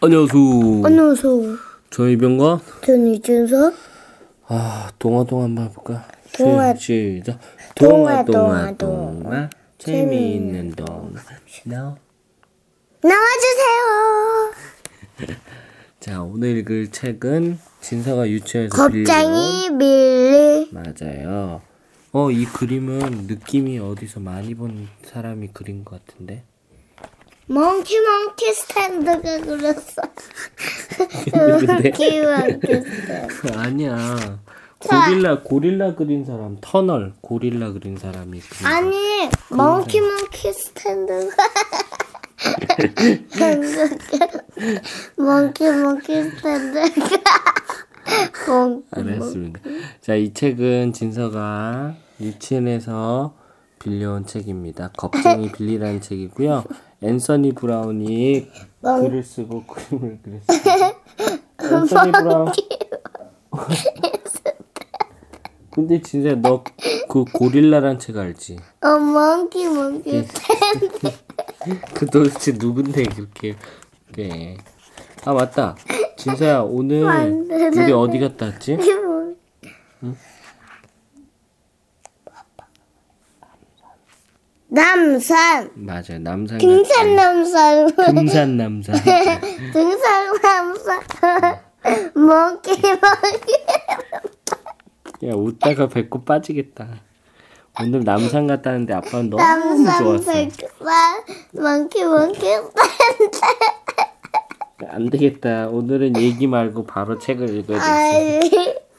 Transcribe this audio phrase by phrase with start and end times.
[0.00, 0.82] 안녕하세요.
[0.84, 1.56] 안녕하세요.
[1.90, 3.74] 저희 병과 저는 이준석.
[4.46, 6.06] 아 동화 동화 한번 해볼까?
[6.36, 6.74] 동화.
[6.74, 7.38] 시- 시작.
[7.74, 11.10] 동화, 동화 동화 재미있는 동화.
[11.64, 11.96] 나.
[13.02, 14.52] 나와주세요.
[16.00, 20.70] 자 오늘 읽을 책은 진서가 유치원에서 겁쟁이 밀리.
[20.72, 21.60] 맞아요.
[22.12, 26.44] 어 이 그림은 느낌이 어디서 많이 본 사람이 그린 것 같은데.
[27.48, 30.02] 몽키 몽키 스탠드가 그렸어.
[31.30, 33.52] 근데 몽키 몽키 스탠드.
[33.56, 34.38] 아니야.
[34.78, 38.68] 고릴라 고릴라 그린 사람 터널 고릴라 그린 사람이 그린 거.
[38.68, 41.36] 아니 몽키 몽키 스탠드가.
[45.16, 46.88] 몽키 스탠드가.
[48.46, 49.60] 몽키 알았습니다.
[50.00, 53.37] 자, 이 책은 진서가 유치원에서
[53.78, 54.90] 빌려온 책입니다.
[54.96, 56.64] 겁쟁이 빌리라는 책이고요.
[57.02, 58.50] 앤서니 브라운이
[58.82, 60.94] 글을 쓰고 그림을 그렸어요.
[61.62, 62.52] 앤서니 브라운.
[65.70, 66.64] 근데 진짜 너
[67.08, 68.58] 그 고릴라란 책 알지?
[68.82, 70.88] 어 monkey monkey stand.
[71.94, 73.54] 그 도대체 누군데 그렇게
[74.12, 74.56] 그래.
[75.24, 75.74] 아 맞다.
[76.18, 77.02] 진서야 오늘
[77.74, 78.76] 우리 어디 갔다 왔지?
[84.70, 85.70] 남산.
[85.74, 86.18] 맞아요.
[86.20, 86.58] 남산.
[86.58, 87.94] 등산 남산.
[87.94, 88.94] 금산 남산.
[89.72, 91.00] 등산 남산.
[92.14, 93.52] 몽키 몽키.
[95.26, 96.86] 야 웃다가 배꼽 빠지겠다.
[97.80, 100.32] 오늘 남산 갔다는데 아빠는 너무 남산 좋았어.
[101.52, 102.60] 몽키 스탠드.
[104.90, 105.68] 안 되겠다.
[105.68, 107.84] 오늘은 얘기 말고 바로 책을 읽어야 돼.
[107.84, 108.50] 아이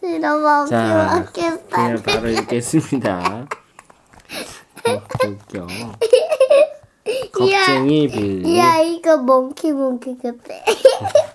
[0.00, 2.02] 싫어 몽키 자, 몽키 그냥.
[2.02, 3.46] 바로 읽겠습니다.
[5.58, 5.66] 어, 웃겨.
[7.32, 8.58] 겁쟁이 빌리.
[8.58, 10.54] 야 이거 몽키 몽키 같아.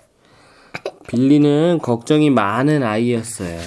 [1.08, 3.60] 빌리는 걱정이 많은 아이였어요.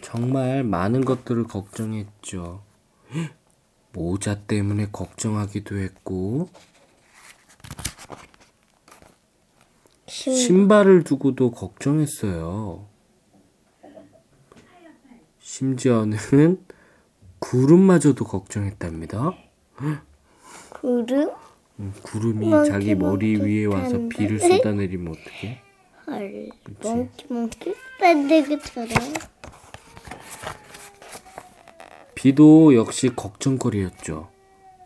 [0.00, 2.62] 정말 많은 것들을 걱정했죠.
[3.92, 6.48] 모자 때문에 걱정하기도 했고,
[10.06, 12.86] 신발을 두고도 걱정했어요.
[15.38, 16.64] 심지어는
[17.50, 19.32] 구름마저도 걱정했답니다.
[20.68, 21.32] 구름?
[21.80, 24.16] 음, 구름이 멍키, 자기 머리 멍키 위에 와서 스탠드.
[24.16, 25.62] 비를 쏟아내리면 어떡해?
[26.06, 26.50] 헐.
[26.80, 28.88] 몽키 몽키 스탠드처럼.
[32.14, 34.30] 비도 역시 걱정거리였죠.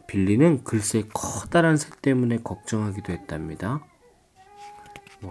[0.06, 3.84] 빌리는 글쎄 커다란 새 때문에 걱정하기도 했답니다.
[5.20, 5.30] 와,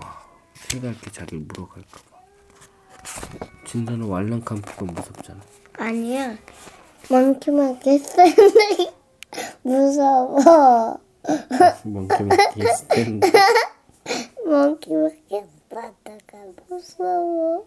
[0.54, 2.14] 새가 이렇게 자기를 물어갈까봐.
[3.66, 5.42] 진서는 왈랑캄프가 무섭잖아.
[5.80, 6.38] 아니야.
[7.10, 8.92] 몽키 스탠드.
[9.64, 11.00] 무서워.
[12.76, 13.28] 스탠드.
[14.46, 15.84] 몽키 몽키 스탠드가
[16.70, 17.66] 무서워.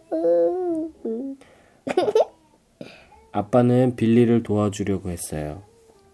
[3.33, 5.63] 아빠는 빌리를 도와주려고 했어요.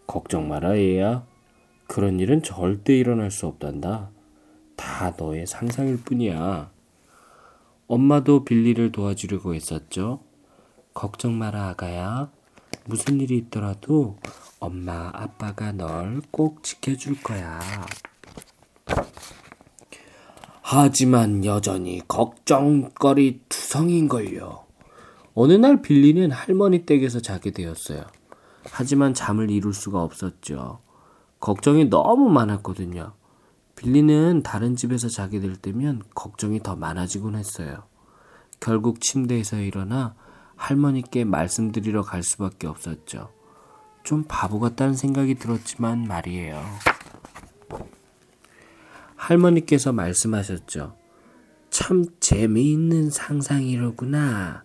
[0.06, 1.24] 걱정 마라, 얘야.
[1.86, 4.10] 그런 일은 절대 일어날 수 없단다.
[4.76, 6.72] 다 너의 상상일 뿐이야.
[7.86, 10.20] 엄마도 빌리를 도와주려고 했었죠.
[10.94, 12.32] 걱정 마라, 아가야.
[12.84, 14.18] 무슨 일이 있더라도
[14.58, 17.60] 엄마, 아빠가 널 꼭 지켜줄 거야.
[20.62, 24.64] 하지만 여전히 걱정거리 투성인걸요.
[25.34, 28.04] 어느 날 빌리는 할머니 댁에서 자게 되었어요.
[28.70, 30.80] 하지만 잠을 이룰 수가 없었죠.
[31.40, 33.12] 걱정이 너무 많았거든요.
[33.76, 37.84] 빌리는 다른 집에서 자게 될 때면 걱정이 더 많아지곤 했어요.
[38.60, 40.14] 결국 침대에서 일어나
[40.62, 43.32] 할머니께 말씀드리러 갈 수밖에 없었죠.
[44.04, 46.64] 좀 바보 같다는 생각이 들었지만 말이에요.
[49.16, 50.96] 할머니께서 말씀하셨죠.
[51.70, 54.62] 참 재미있는 상상이로구나.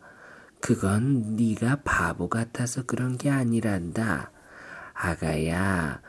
[0.62, 4.32] 그건 네가 바보 같아서 그런 게 아니란다.
[4.94, 6.02] 아가야,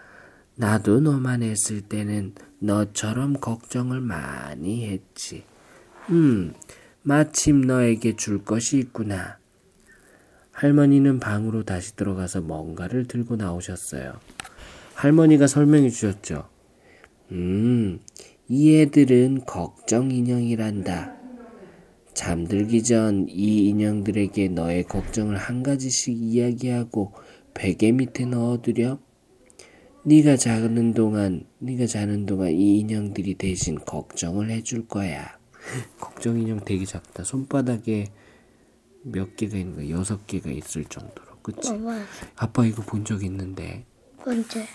[0.55, 5.45] 나도 너만 했을 때는 너처럼 걱정을 많이 했지.
[6.11, 6.53] 음,
[7.03, 9.38] 마침 너에게 줄 것이 있구나.
[10.59, 14.15] 할머니는 방으로 다시 들어가서 뭔가를 들고 나오셨어요.
[14.95, 16.49] 할머니가 설명해 주셨죠.
[17.31, 18.01] 음,
[18.49, 21.15] 이 애들은 걱정 인형이란다.
[22.13, 27.13] 잠들기 전 이 인형들에게 너의 걱정을 한 가지씩 이야기하고
[27.55, 28.99] 베개 밑에 넣어두렴.
[30.03, 35.39] 네가 자는 동안, 네가 자는 동안 이 인형들이 대신 걱정을 해줄 거야.
[36.01, 37.23] 걱정 인형 되게 작다.
[37.23, 38.09] 손바닥에
[39.13, 39.91] 몇 개가 있는 거야?
[39.91, 41.29] 여섯 개가 있을 정도로.
[41.43, 41.71] 그치?
[41.71, 41.99] 엄마,
[42.37, 43.85] 아빠 이거 본 적 있는데
[44.25, 44.67] 언제?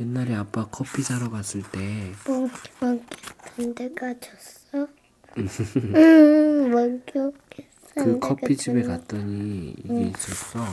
[0.00, 3.16] 옛날에 아빠 커피 사러 갔을 때 몽키 몽키
[3.56, 4.88] 산데가 졌어?
[5.36, 8.82] 응, 멍키 먹게 그 커피집에.
[8.82, 10.64] 갔더니 이게 있었어.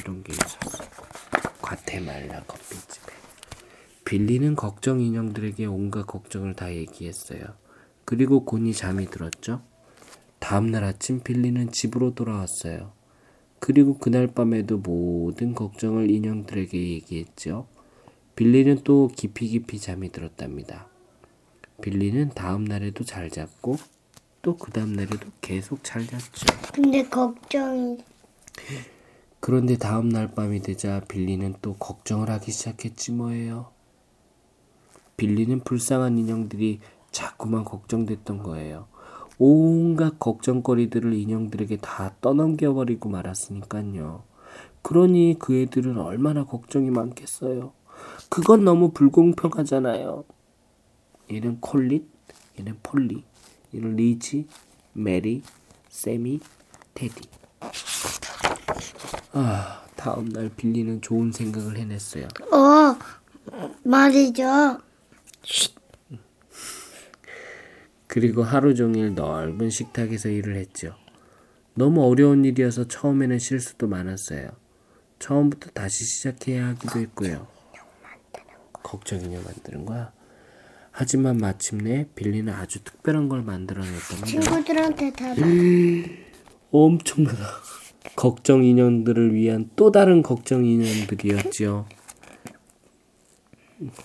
[0.00, 0.84] 이런 게 있었어.
[1.62, 3.12] 과테말라 커피집에.
[4.04, 7.40] 빌리는 걱정 인형들에게 온갖 걱정을 다 얘기했어요.
[8.04, 9.62] 그리고 곤이 잠이 들었죠.
[10.48, 12.92] 다음날 아침 빌리는 집으로 돌아왔어요.
[13.58, 17.66] 그리고 그날 밤에도 모든 걱정을 인형들에게 얘기했죠.
[18.34, 20.86] 빌리는 또 깊이 깊이 잠이 들었답니다.
[21.82, 23.76] 빌리는 다음 날에도 잘 잤고
[24.40, 26.46] 또 그 다음 날에도 계속 잘 잤죠.
[26.72, 27.98] 근데 걱정이
[29.40, 33.70] 그런데 다음 날 밤이 되자 빌리는 또 걱정을 하기 시작했지 뭐예요.
[35.18, 36.80] 빌리는 불쌍한 인형들이
[37.10, 38.88] 자꾸만 걱정됐던 거예요.
[39.38, 44.22] 온갖 걱정거리들을 인형들에게 다 떠넘겨버리고 말았으니까요.
[44.82, 47.72] 그러니 그 애들은 얼마나 걱정이 많겠어요.
[48.28, 50.24] 그건 너무 불공평하잖아요.
[51.32, 52.06] 얘는 콜릿,
[52.58, 53.24] 얘는 폴리,
[53.74, 54.46] 얘는 리지,
[54.92, 55.42] 메리,
[55.88, 56.40] 세미,
[56.94, 57.28] 테디.
[59.32, 62.28] 아, 다음 날 빌리는 좋은 생각을 해냈어요.
[62.52, 62.96] 어
[63.84, 64.78] 말이죠.
[68.20, 70.96] 그리고 하루 종일 넓은 식탁에서 일을 했죠.
[71.74, 74.50] 너무 어려운 일이어서 처음에는 실수도 많았어요.
[75.20, 77.46] 처음부터 다시 시작해야 하기도 했고요.
[78.72, 80.12] 걱정 인형 만드는 거야.
[80.90, 84.26] 하지만 마침내 빌리는 아주 특별한 걸 만들어냈답니다.
[84.26, 85.26] 친구들한테 다
[86.72, 87.44] 엄청나다.
[88.16, 91.86] 걱정 인형들을 위한 또 다른 걱정 인형들이었지요.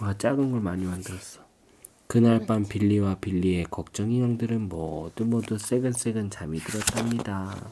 [0.02, 1.43] 와 작은 걸 많이 만들었어.
[2.14, 7.72] 그날 밤 빌리와 빌리의 걱정 인형들은 모두 모두 새근새근 잠이 들었답니다.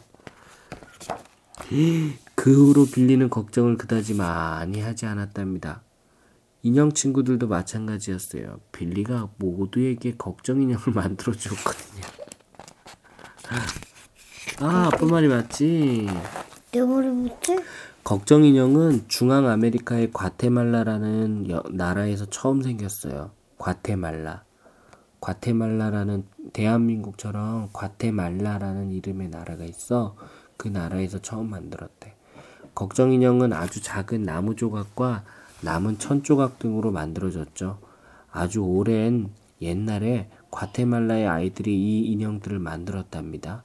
[2.33, 5.83] 그 후로 빌리는 걱정을 그다지 많이 하지 않았답니다.
[6.63, 8.59] 인형 친구들도 마찬가지였어요.
[8.71, 12.01] 빌리가 모두에게 걱정 인형을 만들어 주었거든요.
[14.59, 16.07] 아, 아빠 말이 맞지.
[16.71, 17.59] 내 머리 못해?
[18.03, 23.39] 걱정 인형은 중앙 아메리카의 과테말라라는 여- 나라에서 처음 생겼어요.
[23.61, 24.43] 과테말라.
[25.19, 30.15] 과테말라라는 대한민국처럼 과테말라라는 이름의 나라가 있어.
[30.57, 32.15] 그 나라에서 처음 만들었대.
[32.73, 35.23] 걱정 인형은 아주 작은 나무 조각과
[35.61, 37.77] 남은 천 조각 등으로 만들어졌죠.
[38.31, 39.29] 아주 오랜
[39.61, 43.63] 옛날에 과테말라의 아이들이 이 인형들을 만들었답니다.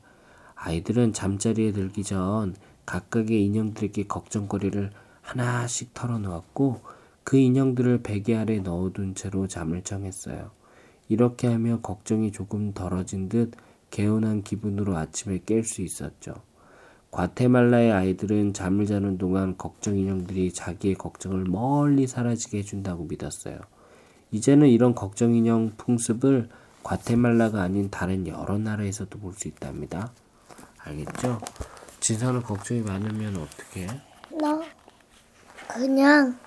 [0.57, 2.55] 아이들은 잠자리에 들기 전
[2.85, 4.91] 각각의 인형들에게 걱정거리를
[5.23, 6.96] 하나씩 털어놓았고
[7.27, 10.53] 그 인형들을 베개 아래 넣어둔 채로 잠을 청했어요.
[11.09, 13.53] 이렇게 하며 걱정이 조금 덜어진 듯
[13.91, 16.35] 개운한 기분으로 아침에 깰 수 있었죠.
[17.11, 23.59] 과테말라의 아이들은 잠을 자는 동안 걱정 인형들이 자기의 걱정을 멀리 사라지게 해준다고 믿었어요.
[24.31, 26.49] 이제는 이런 걱정 인형 풍습을
[26.85, 30.13] 과테말라가 아닌 다른 여러 나라에서도 볼 수 있답니다.
[30.79, 31.41] 알겠죠?
[31.99, 34.01] 진서는 걱정이 많으면 어떻게 해?
[34.31, 34.63] 너
[35.67, 36.39] 그냥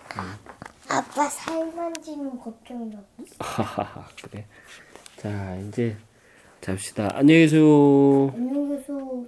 [0.89, 2.97] 아빠 살 만지면 걱정이다.
[3.39, 4.45] 하하하 그래.
[5.17, 5.95] 자 이제
[6.61, 7.09] 잡시다.
[7.13, 8.31] 안녕히 계세요.
[8.35, 9.25] 안녕히 계세요.